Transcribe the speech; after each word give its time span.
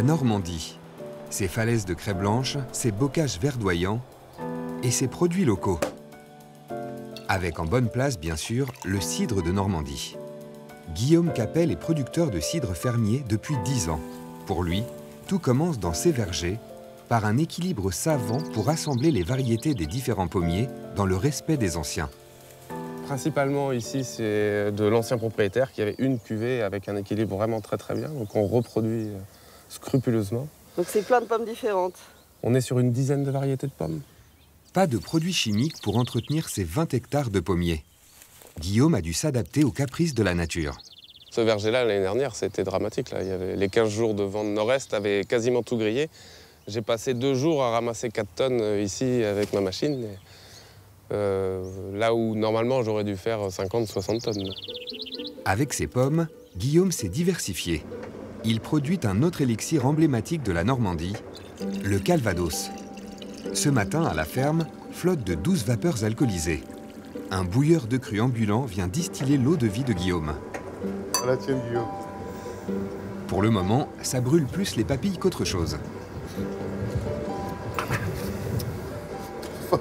La 0.00 0.06
Normandie, 0.06 0.78
ses 1.28 1.46
falaises 1.46 1.84
de 1.84 1.92
craie 1.92 2.14
blanche, 2.14 2.56
ses 2.72 2.90
bocages 2.90 3.38
verdoyants 3.38 4.00
et 4.82 4.90
ses 4.90 5.08
produits 5.08 5.44
locaux. 5.44 5.78
Avec 7.28 7.58
en 7.58 7.66
bonne 7.66 7.90
place, 7.90 8.18
bien 8.18 8.36
sûr, 8.36 8.72
le 8.86 8.98
cidre 8.98 9.42
de 9.42 9.52
Normandie. 9.52 10.16
Guillaume 10.94 11.34
Capel 11.34 11.70
est 11.70 11.76
producteur 11.76 12.30
de 12.30 12.40
cidre 12.40 12.72
fermier 12.72 13.22
depuis 13.28 13.56
10 13.62 13.90
ans. 13.90 14.00
Pour 14.46 14.62
lui, 14.62 14.84
tout 15.26 15.38
commence 15.38 15.78
dans 15.78 15.92
ses 15.92 16.12
vergers, 16.12 16.58
par 17.10 17.26
un 17.26 17.36
équilibre 17.36 17.90
savant 17.90 18.40
pour 18.54 18.70
assembler 18.70 19.10
les 19.10 19.22
variétés 19.22 19.74
des 19.74 19.86
différents 19.86 20.28
pommiers 20.28 20.70
dans 20.96 21.04
le 21.04 21.16
respect 21.16 21.58
des 21.58 21.76
anciens. 21.76 22.08
Principalement 23.04 23.70
ici, 23.70 24.04
c'est 24.04 24.72
de 24.72 24.84
l'ancien 24.86 25.18
propriétaire 25.18 25.72
qui 25.72 25.82
avait 25.82 25.96
une 25.98 26.18
cuvée 26.18 26.62
avec 26.62 26.88
un 26.88 26.96
équilibre 26.96 27.36
vraiment 27.36 27.60
très 27.60 27.76
très 27.76 27.94
bien. 27.94 28.08
Donc 28.08 28.34
on 28.34 28.46
reproduit 28.46 29.08
euh, 29.08 29.18
scrupuleusement. 29.70 30.48
Donc 30.76 30.86
c'est 30.88 31.06
plein 31.06 31.22
de 31.22 31.26
pommes 31.26 31.46
différentes. 31.46 31.96
On 32.42 32.54
est 32.54 32.60
sur 32.60 32.78
une 32.78 32.92
dizaine 32.92 33.24
de 33.24 33.30
variétés 33.30 33.66
de 33.66 33.72
pommes. 33.72 34.02
Pas 34.72 34.86
de 34.86 34.98
produits 34.98 35.32
chimiques 35.32 35.80
pour 35.82 35.96
entretenir 35.96 36.48
ces 36.48 36.64
20 36.64 36.92
hectares 36.94 37.30
de 37.30 37.40
pommiers. 37.40 37.84
Guillaume 38.58 38.94
a 38.94 39.00
dû 39.00 39.12
s'adapter 39.12 39.64
aux 39.64 39.70
caprices 39.70 40.14
de 40.14 40.22
la 40.22 40.34
nature. 40.34 40.78
Ce 41.30 41.40
verger-là, 41.40 41.84
l'année 41.84 42.00
dernière, 42.00 42.34
c'était 42.34 42.64
dramatique. 42.64 43.10
Là. 43.10 43.22
Il 43.22 43.28
y 43.28 43.32
avait 43.32 43.56
les 43.56 43.68
15 43.68 43.88
jours 43.88 44.14
de 44.14 44.24
vent 44.24 44.44
de 44.44 44.50
nord-est 44.50 44.92
avaient 44.94 45.24
quasiment 45.24 45.62
tout 45.62 45.76
grillé. 45.76 46.08
J'ai 46.66 46.82
passé 46.82 47.14
deux 47.14 47.34
jours 47.34 47.62
à 47.62 47.70
ramasser 47.70 48.10
4 48.10 48.28
tonnes 48.34 48.60
euh, 48.60 48.82
ici 48.82 49.24
avec 49.24 49.52
ma 49.52 49.60
machine. 49.60 50.06
Euh, 51.12 51.62
là 51.94 52.14
où 52.14 52.36
normalement 52.36 52.82
j'aurais 52.82 53.04
dû 53.04 53.16
faire 53.16 53.48
50-60 53.48 54.20
tonnes. 54.22 54.52
Avec 55.44 55.72
ses 55.72 55.86
pommes, 55.86 56.28
Guillaume 56.56 56.92
s'est 56.92 57.08
diversifié. 57.08 57.82
Il 58.44 58.60
produit 58.60 59.00
un 59.04 59.22
autre 59.22 59.42
élixir 59.42 59.84
emblématique 59.84 60.42
de 60.42 60.52
la 60.52 60.64
Normandie, 60.64 61.14
le 61.84 61.98
Calvados. 61.98 62.70
Ce 63.52 63.68
matin, 63.68 64.04
à 64.04 64.14
la 64.14 64.24
ferme, 64.24 64.66
flotte 64.92 65.22
de 65.24 65.34
12 65.34 65.66
vapeurs 65.66 66.04
alcoolisées. 66.04 66.62
Un 67.30 67.44
bouilleur 67.44 67.86
de 67.86 67.98
cru 67.98 68.20
ambulant 68.20 68.62
vient 68.62 68.88
distiller 68.88 69.36
l'eau 69.36 69.56
de 69.56 69.66
vie 69.66 69.84
de 69.84 69.92
Guillaume. 69.92 70.32
À 71.22 71.26
la 71.26 71.36
tienne, 71.36 71.60
Guillaume. 71.68 71.84
Pour 73.28 73.42
le 73.42 73.50
moment, 73.50 73.88
ça 74.02 74.22
brûle 74.22 74.46
plus 74.46 74.76
les 74.76 74.84
papilles 74.84 75.18
qu'autre 75.18 75.44
chose. 75.44 75.78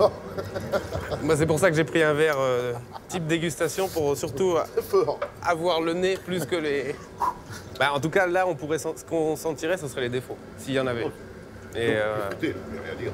Moi, 1.22 1.36
c'est 1.36 1.45
pour 1.45 1.59
ça 1.59 1.70
que 1.70 1.75
j'ai 1.75 1.84
pris 1.84 2.02
un 2.02 2.14
verre 2.14 2.38
euh, 2.39 2.73
type 3.09 3.28
dégustation 3.28 3.89
pour 3.89 4.16
surtout 4.16 4.56
avoir 5.44 5.81
le 5.81 5.94
nez 5.94 6.17
plus 6.17 6.45
que 6.45 6.56
les. 6.56 6.95
Bah, 7.78 7.92
en 7.94 8.00
tout 8.00 8.09
cas, 8.09 8.26
là, 8.26 8.48
on 8.48 8.56
pourrait 8.56 8.80
ce 8.80 8.88
qu'on 9.08 9.36
sentirait, 9.36 9.78
ce 9.78 9.88
serait 9.88 10.02
les 10.02 10.09
défauts, 10.09 10.38
s'il 10.58 10.73
y 10.73 10.80
en 10.80 10.88
avait. 10.88 11.06
Et 11.76 11.95
euh... 11.95 12.30
Écoutez, 12.31 12.56
rien 12.84 12.95
dire. 12.95 13.11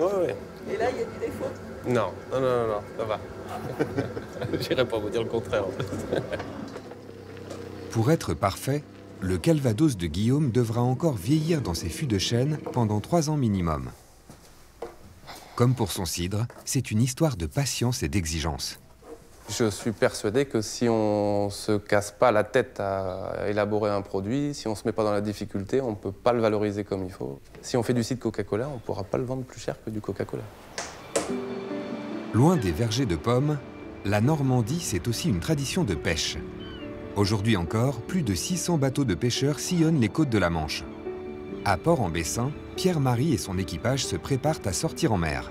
Ouais, 0.00 0.26
ouais. 0.26 0.36
Et 0.72 0.76
là, 0.76 0.86
il 0.90 0.98
y 0.98 1.02
a 1.02 1.04
du 1.04 1.18
défaut 1.20 1.50
Non, 1.86 2.12
non, 2.32 2.40
non, 2.40 2.48
non, 2.48 2.68
non 2.68 2.82
ça 2.98 3.04
va. 3.04 3.18
J'irai 4.60 4.84
pas 4.84 4.98
vous 4.98 5.08
dire 5.08 5.22
le 5.22 5.28
contraire. 5.28 5.64
Pour 7.90 8.10
être 8.10 8.34
parfait, 8.34 8.82
le 9.20 9.38
Calvados 9.38 9.96
de 9.96 10.06
Guillaume 10.06 10.50
devra 10.50 10.82
encore 10.82 11.14
vieillir 11.14 11.60
dans 11.60 11.74
ses 11.74 11.88
fûts 11.88 12.06
de 12.06 12.18
chêne 12.18 12.58
pendant 12.72 13.00
trois 13.00 13.30
ans 13.30 13.36
minimum. 13.36 13.90
Comme 15.58 15.74
pour 15.74 15.90
son 15.90 16.04
cidre, 16.04 16.46
c'est 16.64 16.92
une 16.92 17.02
histoire 17.02 17.36
de 17.36 17.46
patience 17.46 18.04
et 18.04 18.08
d'exigence. 18.08 18.78
Je 19.50 19.68
suis 19.70 19.90
persuadé 19.90 20.44
que 20.44 20.62
si 20.62 20.88
on 20.88 21.46
ne 21.46 21.50
se 21.50 21.78
casse 21.78 22.12
pas 22.12 22.30
la 22.30 22.44
tête 22.44 22.78
à 22.78 23.32
élaborer 23.48 23.90
un 23.90 24.00
produit, 24.00 24.54
si 24.54 24.68
on 24.68 24.70
ne 24.70 24.76
se 24.76 24.82
met 24.86 24.92
pas 24.92 25.02
dans 25.02 25.10
la 25.10 25.20
difficulté, 25.20 25.80
on 25.80 25.90
ne 25.90 25.96
peut 25.96 26.12
pas 26.12 26.32
le 26.32 26.40
valoriser 26.40 26.84
comme 26.84 27.02
il 27.04 27.10
faut. 27.10 27.40
Si 27.60 27.76
on 27.76 27.82
fait 27.82 27.92
du 27.92 28.04
cidre 28.04 28.20
Coca-Cola, 28.20 28.68
on 28.68 28.74
ne 28.74 28.78
pourra 28.78 29.02
pas 29.02 29.18
le 29.18 29.24
vendre 29.24 29.42
plus 29.42 29.58
cher 29.58 29.74
que 29.84 29.90
du 29.90 30.00
Coca-Cola. 30.00 30.44
Loin 32.34 32.56
des 32.56 32.70
vergers 32.70 33.06
de 33.06 33.16
pommes, 33.16 33.58
la 34.04 34.20
Normandie, 34.20 34.78
c'est 34.80 35.08
aussi 35.08 35.28
une 35.28 35.40
tradition 35.40 35.82
de 35.82 35.96
pêche. 35.96 36.38
Aujourd'hui 37.16 37.56
encore, 37.56 38.00
plus 38.02 38.22
de 38.22 38.36
600 38.36 38.78
bateaux 38.78 39.04
de 39.04 39.16
pêcheurs 39.16 39.58
sillonnent 39.58 40.00
les 40.00 40.08
côtes 40.08 40.30
de 40.30 40.38
la 40.38 40.50
Manche. 40.50 40.84
À 41.64 41.76
Port-en-Bessin, 41.76 42.52
Pierre-Marie 42.78 43.34
et 43.34 43.38
son 43.38 43.58
équipage 43.58 44.06
se 44.06 44.14
préparent 44.14 44.60
à 44.64 44.72
sortir 44.72 45.12
en 45.12 45.16
mer. 45.16 45.50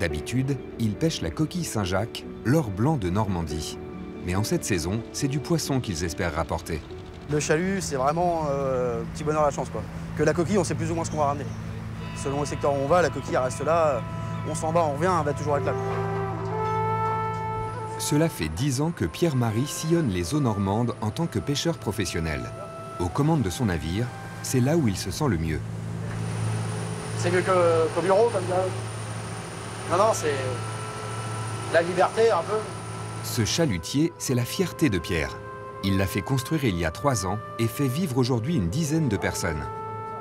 D'habitude, 0.00 0.56
ils 0.78 0.94
pêchent 0.94 1.20
la 1.20 1.28
coquille 1.28 1.66
Saint-Jacques, 1.66 2.24
l'or 2.46 2.70
blanc 2.70 2.96
de 2.96 3.10
Normandie. 3.10 3.76
Mais 4.24 4.36
en 4.36 4.42
cette 4.42 4.64
saison, 4.64 5.02
c'est 5.12 5.28
du 5.28 5.38
poisson 5.38 5.80
qu'ils 5.80 6.02
espèrent 6.02 6.34
rapporter. 6.34 6.80
Le 7.30 7.40
chalut, 7.40 7.82
c'est 7.82 7.96
vraiment 7.96 8.46
euh, 8.50 9.02
petit 9.12 9.22
bonheur 9.22 9.42
à 9.42 9.46
la 9.48 9.50
chance. 9.50 9.68
Quoi. 9.68 9.82
Que 10.16 10.22
la 10.22 10.32
coquille, 10.32 10.56
on 10.56 10.64
sait 10.64 10.74
plus 10.74 10.90
ou 10.90 10.94
moins 10.94 11.04
ce 11.04 11.10
qu'on 11.10 11.18
va 11.18 11.26
ramener. 11.26 11.44
Selon 12.16 12.40
le 12.40 12.46
secteur 12.46 12.72
où 12.72 12.78
on 12.82 12.88
va, 12.88 13.02
la 13.02 13.10
coquille 13.10 13.36
reste 13.36 13.62
là, 13.62 14.00
on 14.48 14.54
s'en 14.54 14.72
va, 14.72 14.82
on 14.82 14.94
revient, 14.94 15.12
elle 15.18 15.26
va 15.26 15.34
toujours 15.34 15.58
être 15.58 15.66
là. 15.66 15.74
Cela 17.98 18.30
fait 18.30 18.48
dix 18.48 18.80
ans 18.80 18.92
que 18.92 19.04
Pierre-Marie 19.04 19.66
sillonne 19.66 20.08
les 20.08 20.34
eaux 20.34 20.40
normandes 20.40 20.94
en 21.02 21.10
tant 21.10 21.26
que 21.26 21.38
pêcheur 21.38 21.76
professionnel. 21.76 22.40
Aux 22.98 23.10
commandes 23.10 23.42
de 23.42 23.50
son 23.50 23.66
navire, 23.66 24.06
c'est 24.42 24.60
là 24.60 24.78
où 24.78 24.88
il 24.88 24.96
se 24.96 25.10
sent 25.10 25.28
le 25.28 25.36
mieux. 25.36 25.60
C'est 27.22 27.30
mieux 27.30 27.42
qu'au 27.42 28.00
bureau, 28.00 28.28
comme 28.30 28.42
ça 28.48 28.64
Non, 29.92 29.96
non, 29.96 30.10
c'est 30.12 30.34
la 31.72 31.82
liberté 31.82 32.32
un 32.32 32.42
peu. 32.42 32.58
Ce 33.22 33.44
chalutier, 33.44 34.12
c'est 34.18 34.34
la 34.34 34.44
fierté 34.44 34.90
de 34.90 34.98
Pierre. 34.98 35.30
Il 35.84 35.98
l'a 35.98 36.06
fait 36.06 36.20
construire 36.20 36.64
il 36.64 36.76
y 36.76 36.84
a 36.84 36.90
trois 36.90 37.24
ans 37.24 37.38
et 37.60 37.68
fait 37.68 37.86
vivre 37.86 38.18
aujourd'hui 38.18 38.56
une 38.56 38.68
dizaine 38.68 39.08
de 39.08 39.16
personnes. 39.16 39.62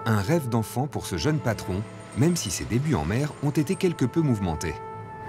Un 0.06 0.22
rêve 0.22 0.48
d'enfant 0.48 0.86
pour 0.86 1.08
ce 1.08 1.18
jeune 1.18 1.40
patron, 1.40 1.82
même 2.18 2.36
si 2.36 2.52
ses 2.52 2.66
débuts 2.66 2.94
en 2.94 3.06
mer 3.06 3.30
ont 3.42 3.50
été 3.50 3.74
quelque 3.76 4.06
peu 4.06 4.22
mouvementés. 4.22 4.76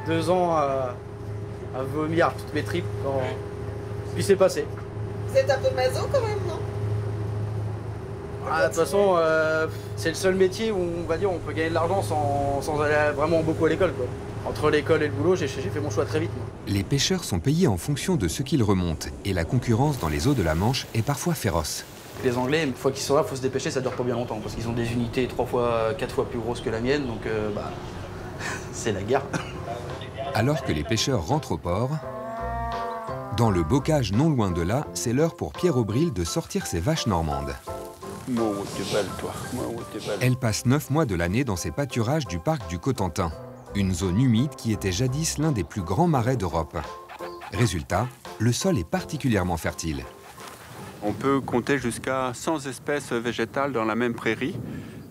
Deux 0.06 0.28
ans 0.28 0.54
à, 0.54 0.94
à 1.74 1.82
vomir 1.94 2.34
toutes 2.36 2.52
mes 2.52 2.64
tripes, 2.64 2.84
quand... 3.02 3.22
puis 4.14 4.22
c'est 4.22 4.36
passé. 4.36 4.66
Vous 5.28 5.38
êtes 5.38 5.50
un 5.50 5.58
peu 5.58 5.74
maso 5.74 6.06
quand 6.12 6.20
même, 6.20 6.38
non? 6.46 6.51
Ah, 8.54 8.62
de 8.62 8.66
toute 8.68 8.76
façon, 8.76 9.14
euh, 9.16 9.66
c'est 9.96 10.10
le 10.10 10.14
seul 10.14 10.34
métier 10.34 10.70
où 10.70 10.76
on 10.76 11.08
va 11.08 11.16
dire 11.16 11.32
on 11.32 11.38
peut 11.38 11.52
gagner 11.52 11.70
de 11.70 11.74
l'argent 11.74 12.02
sans, 12.02 12.60
sans, 12.60 12.80
aller 12.80 13.14
vraiment 13.14 13.42
beaucoup 13.42 13.64
à 13.64 13.68
l'école. 13.68 13.92
Entre 14.46 14.70
l'école 14.70 15.02
et 15.02 15.06
le 15.06 15.12
boulot, 15.12 15.36
j'ai 15.36 15.46
fait 15.46 15.80
mon 15.80 15.90
choix 15.90 16.04
très 16.04 16.20
vite. 16.20 16.30
Moi. 16.36 16.44
Les 16.66 16.82
pêcheurs 16.82 17.24
sont 17.24 17.38
payés 17.38 17.66
en 17.66 17.76
fonction 17.76 18.16
de 18.16 18.28
ce 18.28 18.42
qu'ils 18.42 18.62
remontent 18.62 19.08
et 19.24 19.32
la 19.32 19.44
concurrence 19.44 19.98
dans 19.98 20.08
les 20.08 20.26
eaux 20.26 20.34
de 20.34 20.42
la 20.42 20.54
Manche 20.54 20.86
est 20.94 21.02
parfois 21.02 21.34
féroce. 21.34 21.84
Les 22.24 22.36
Anglais, 22.36 22.64
une 22.64 22.74
fois 22.74 22.90
qu'ils 22.90 23.02
sont 23.02 23.14
là, 23.14 23.22
il 23.24 23.28
faut 23.28 23.36
se 23.36 23.42
dépêcher, 23.42 23.70
ça 23.70 23.80
dure 23.80 23.92
pas 23.92 24.04
bien 24.04 24.14
longtemps 24.14 24.38
parce 24.42 24.54
qu'ils 24.54 24.68
ont 24.68 24.72
des 24.72 24.92
unités 24.92 25.26
trois 25.26 25.46
fois, 25.46 25.94
quatre 25.96 26.14
fois 26.14 26.28
plus 26.28 26.38
grosses 26.38 26.60
que 26.60 26.70
la 26.70 26.80
mienne, 26.80 27.06
donc 27.06 27.26
euh, 27.26 27.50
bah, 27.54 27.70
c'est 28.72 28.92
la 28.92 29.02
guerre. 29.02 29.22
Alors 30.34 30.62
que 30.62 30.72
les 30.72 30.84
pêcheurs 30.84 31.26
rentrent 31.26 31.52
au 31.52 31.58
port, 31.58 31.90
dans 33.36 33.50
le 33.50 33.62
bocage 33.62 34.12
non 34.12 34.28
loin 34.28 34.50
de 34.50 34.62
là, 34.62 34.86
c'est 34.92 35.12
l'heure 35.12 35.36
pour 35.36 35.52
Pierre 35.52 35.76
Aubril 35.76 36.12
de 36.12 36.22
sortir 36.22 36.66
ses 36.66 36.80
vaches 36.80 37.06
normandes. 37.06 37.54
Elle 40.20 40.36
passe 40.36 40.66
neuf 40.66 40.90
mois 40.90 41.06
de 41.06 41.14
l'année 41.14 41.44
dans 41.44 41.56
ces 41.56 41.70
pâturages 41.70 42.26
du 42.26 42.38
parc 42.38 42.68
du 42.68 42.78
Cotentin, 42.78 43.32
une 43.74 43.94
zone 43.94 44.20
humide 44.20 44.54
qui 44.56 44.72
était 44.72 44.92
jadis 44.92 45.38
l'un 45.38 45.52
des 45.52 45.64
plus 45.64 45.82
grands 45.82 46.08
marais 46.08 46.36
d'Europe. 46.36 46.78
Résultat, 47.52 48.06
le 48.38 48.52
sol 48.52 48.78
est 48.78 48.88
particulièrement 48.88 49.56
fertile. 49.56 50.04
On 51.02 51.12
peut 51.12 51.40
compter 51.40 51.78
jusqu'à 51.78 52.32
100 52.32 52.66
espèces 52.66 53.12
végétales 53.12 53.72
dans 53.72 53.84
la 53.84 53.94
même 53.94 54.14
prairie. 54.14 54.56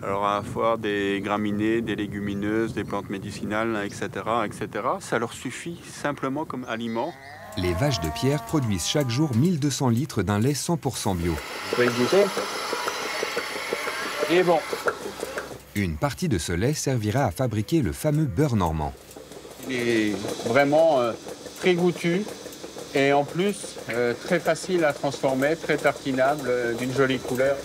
Alors 0.02 0.26
à 0.26 0.38
la 0.38 0.42
fois 0.42 0.78
des 0.78 1.20
graminées, 1.24 1.82
des 1.82 1.96
légumineuses, 1.96 2.74
des 2.74 2.84
plantes 2.84 3.10
médicinales, 3.10 3.78
etc., 3.86 4.10
etc. 4.46 4.70
Ça 5.00 5.20
leur 5.20 5.34
suffit 5.34 5.80
simplement 5.86 6.46
comme 6.46 6.66
aliment. 6.68 7.14
Les 7.58 7.74
vaches 7.74 8.00
de 8.00 8.10
pierre 8.10 8.44
produisent 8.46 8.88
chaque 8.88 9.10
jour 9.10 9.36
1200 9.36 9.90
litres 9.90 10.24
d'un 10.24 10.40
lait 10.40 10.54
100% 10.54 11.18
bio. 11.18 11.34
Bon. 14.46 14.60
Une 15.76 15.98
partie 15.98 16.30
de 16.30 16.38
ce 16.38 16.54
lait 16.54 16.74
servira 16.74 17.26
à 17.26 17.32
fabriquer 17.32 17.82
le 17.82 17.92
fameux 17.92 18.24
beurre 18.26 18.56
normand. 18.56 18.94
Il 19.70 19.76
est 19.76 20.16
vraiment 20.48 21.02
euh, 21.02 21.12
très 21.60 21.76
goûtu 21.76 22.24
et 22.96 23.12
en 23.12 23.26
plus 23.26 23.76
euh, 23.90 24.14
très 24.14 24.40
facile 24.40 24.86
à 24.86 24.94
transformer, 24.94 25.58
très 25.58 25.76
tartinable, 25.76 26.48
euh, 26.48 26.74
d'une 26.74 26.94
jolie 26.94 27.20
couleur. 27.20 27.58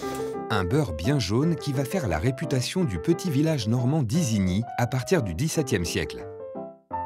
Un 0.51 0.65
beurre 0.65 0.93
bien 0.93 1.21
jaune 1.21 1.55
qui 1.55 1.73
va 1.73 1.85
faire 1.85 2.09
la 2.09 2.19
réputation 2.19 2.83
du 2.83 2.99
petit 2.99 3.31
village 3.31 3.69
normand 3.69 4.03
d'Isigny 4.03 4.65
à 4.77 4.89
partir 4.89 5.23
du 5.23 5.35
XVIIe 5.35 5.87
siècle. 5.87 6.27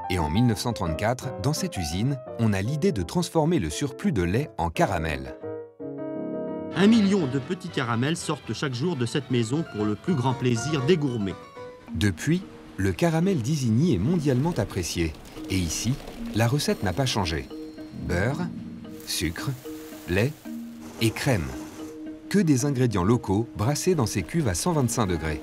Et 0.09 0.19
en 0.19 0.31
1934, 0.31 1.43
dans 1.43 1.53
cette 1.53 1.77
usine, 1.77 2.19
on 2.39 2.55
a 2.55 2.63
l'idée 2.63 2.93
de 2.93 3.03
transformer 3.03 3.59
le 3.59 3.69
surplus 3.69 4.13
de 4.13 4.23
lait 4.23 4.51
en 4.57 4.71
caramel. 4.71 5.35
Un 6.77 6.87
million 6.87 7.27
de 7.27 7.39
petits 7.39 7.69
caramels 7.69 8.17
sortent 8.17 8.53
chaque 8.53 8.75
jour 8.75 8.97
de 8.97 9.07
cette 9.07 9.31
maison 9.31 9.65
pour 9.75 9.85
le 9.85 9.95
plus 9.95 10.15
grand 10.15 10.35
plaisir 10.35 10.85
des 10.87 10.97
gourmets. 10.97 11.35
Depuis, 11.95 12.43
le 12.77 12.93
caramel 12.93 13.39
d'Isigny 13.39 13.95
est 13.95 13.99
mondialement 13.99 14.55
apprécié. 14.57 15.13
Et 15.51 15.59
ici, 15.59 15.95
la 16.35 16.47
recette 16.47 16.83
n'a 16.83 16.93
pas 16.93 17.07
changé. 17.07 17.49
Beurre, 18.09 18.47
sucre, 19.07 19.51
lait 20.09 20.33
et 21.01 21.11
crème. 21.11 21.47
que 22.29 22.39
des 22.39 22.65
ingrédients 22.65 23.03
locaux 23.03 23.49
brassés 23.57 23.97
dans 23.97 24.07
ces 24.07 24.23
cuves 24.23 24.47
à 24.47 24.55
125 24.55 25.07
degrés. 25.07 25.43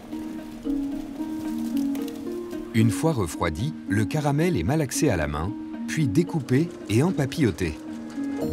Une 2.73 2.91
fois 2.91 3.11
refroidi, 3.11 3.73
le 3.89 4.05
caramel 4.05 4.55
est 4.55 4.63
malaxé 4.63 5.09
à 5.09 5.17
la 5.17 5.27
main, 5.27 5.51
puis 5.89 6.07
découpé 6.07 6.69
et 6.89 7.03
empapilloté. 7.03 7.77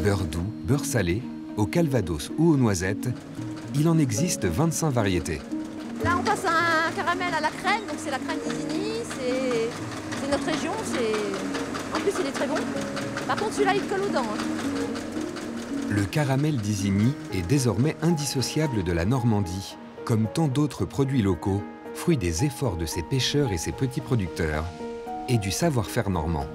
Beurre 0.02 0.24
doux, 0.24 0.50
beurre 0.64 0.84
salé, 0.84 1.22
au 1.56 1.66
calvados 1.66 2.30
ou 2.38 2.52
aux 2.52 2.56
noisettes, 2.56 3.08
il 3.74 3.88
en 3.88 3.98
existe 3.98 4.44
25 4.44 4.90
variétés. 4.90 5.40
Là, 6.04 6.16
on 6.18 6.22
passe 6.22 6.44
un 6.44 6.92
caramel 6.92 7.32
à 7.34 7.40
la 7.40 7.48
crème, 7.48 7.82
donc 7.88 7.96
c'est 7.98 8.10
la 8.10 8.18
crème 8.18 8.38
d'Isigny, 8.44 9.00
c'est 10.20 10.30
notre 10.30 10.46
région, 10.46 10.72
c'est... 10.84 11.96
En 11.96 12.00
plus, 12.00 12.12
il 12.20 12.26
est 12.26 12.32
très 12.32 12.46
bon. 12.46 12.56
Par 13.26 13.36
contre, 13.36 13.52
celui-là, 13.52 13.74
il 13.74 13.82
colle 13.86 14.02
aux 14.02 14.12
dents. 14.12 14.20
hein. 14.20 14.44
Le 15.90 16.04
caramel 16.04 16.56
d'Isigny 16.56 17.12
est 17.32 17.46
désormais 17.46 17.96
indissociable 18.02 18.82
de 18.82 18.92
la 18.92 19.04
Normandie, 19.04 19.76
comme 20.04 20.26
tant 20.32 20.48
d'autres 20.48 20.84
produits 20.84 21.22
locaux, 21.22 21.62
fruit 21.94 22.16
des 22.16 22.44
efforts 22.44 22.76
de 22.76 22.86
ses 22.86 23.02
pêcheurs 23.02 23.52
et 23.52 23.58
ses 23.58 23.72
petits 23.72 24.00
producteurs, 24.00 24.64
et 25.28 25.38
du 25.38 25.50
savoir-faire 25.50 26.10
normand. 26.10 26.46